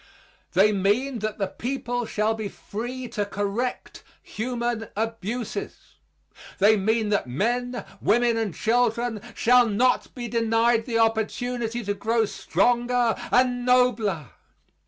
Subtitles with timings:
[0.53, 5.91] They mean that the people shall be free to correct human abuses.
[6.57, 12.25] They mean that men, women and children shall not be denied the opportunity to grow
[12.25, 14.29] stronger and nobler.